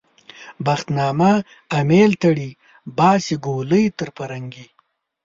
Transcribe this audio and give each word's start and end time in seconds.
بخت 0.65 0.87
نامه 0.97 1.31
امېل 1.79 2.11
تړي- 2.23 2.49
باسي 2.97 3.35
ګولۍ 3.45 3.85
تر 3.97 4.09
پرنګي 4.17 4.67